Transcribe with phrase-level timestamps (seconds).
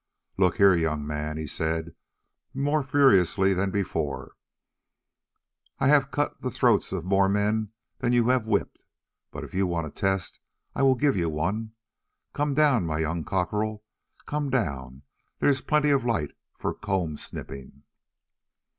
[0.35, 1.93] "Look here, young man," he said
[2.55, 4.31] more furiously than before,
[5.77, 8.85] "I have cut the throats of more men than you have whipped,
[9.29, 10.39] but if you want a test,
[10.73, 11.73] I will give you one.
[12.33, 13.83] Come down, my young cockerel,
[14.25, 15.03] come down;
[15.37, 17.83] there is plenty of light for comb snipping."